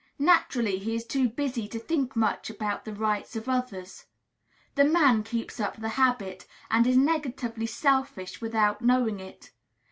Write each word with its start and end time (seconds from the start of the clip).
Naturally 0.17 0.79
he 0.79 0.95
is 0.95 1.05
too 1.05 1.29
busy 1.29 1.67
to 1.67 1.77
think 1.77 2.15
much 2.15 2.49
about 2.49 2.85
the 2.85 2.91
rights 2.95 3.35
of 3.35 3.47
others. 3.47 4.05
The 4.73 4.83
man 4.83 5.21
keeps 5.21 5.59
up 5.59 5.79
the 5.79 5.89
habit, 5.89 6.47
and 6.71 6.87
is 6.87 6.97
negatively 6.97 7.67
selfish 7.67 8.41
without 8.41 8.81
knowing 8.81 9.19
it. 9.19 9.51